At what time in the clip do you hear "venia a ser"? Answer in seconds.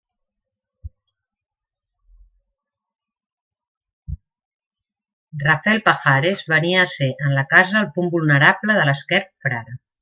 6.57-7.15